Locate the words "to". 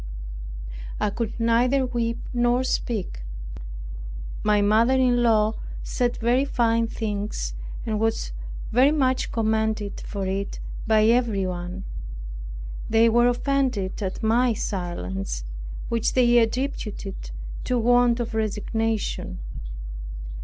17.65-17.77